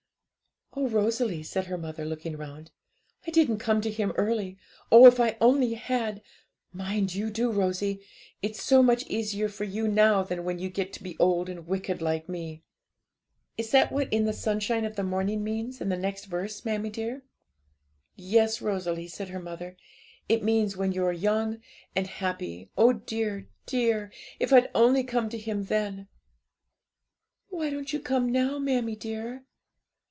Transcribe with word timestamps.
'Oh, 0.73 0.87
Rosalie,' 0.87 1.43
said 1.43 1.65
her 1.65 1.77
mother, 1.77 2.05
looking 2.05 2.37
round, 2.37 2.71
'I 3.27 3.31
didn't 3.31 3.57
come 3.57 3.81
to 3.81 3.91
Him 3.91 4.13
early 4.15 4.57
oh, 4.89 5.05
if 5.05 5.19
I 5.19 5.35
only 5.41 5.73
had! 5.73 6.21
Mind 6.71 7.13
you 7.13 7.29
do, 7.29 7.51
Rosie; 7.51 7.99
it's 8.41 8.63
so 8.63 8.81
much 8.81 9.05
easier 9.07 9.49
for 9.49 9.65
you 9.65 9.89
now 9.89 10.23
than 10.23 10.45
when 10.45 10.59
you 10.59 10.69
get 10.69 10.93
to 10.93 11.03
be 11.03 11.17
old 11.19 11.49
and 11.49 11.67
wicked 11.67 12.01
like 12.01 12.29
me.' 12.29 12.63
'Is 13.57 13.71
that 13.71 13.91
what 13.91 14.11
"In 14.13 14.23
the 14.23 14.31
sunshine 14.31 14.85
of 14.85 14.95
the 14.95 15.03
morning" 15.03 15.43
means, 15.43 15.81
in 15.81 15.89
the 15.89 15.97
next 15.97 16.23
verse, 16.25 16.63
mammie 16.63 16.89
dear?' 16.89 17.23
'Yes, 18.15 18.61
Rosalie,' 18.61 19.09
said 19.09 19.27
her 19.27 19.41
mother; 19.41 19.75
'it 20.29 20.41
means 20.41 20.77
when 20.77 20.93
you're 20.93 21.11
young 21.11 21.59
and 21.97 22.07
happy. 22.07 22.71
Oh, 22.77 22.93
dear, 22.93 23.49
dear! 23.65 24.09
if 24.39 24.53
I'd 24.53 24.71
only 24.73 25.03
come 25.03 25.27
to 25.31 25.37
Him 25.37 25.65
then!' 25.65 26.07
'Why 27.49 27.69
don't 27.71 27.91
you 27.91 27.99
come 27.99 28.31
now, 28.31 28.57
mammie 28.57 28.95
dear?' 28.95 29.43